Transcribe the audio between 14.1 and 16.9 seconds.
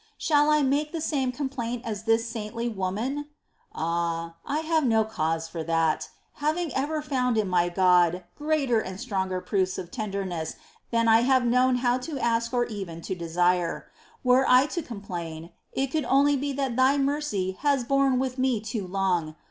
Were I to complain, it could only be that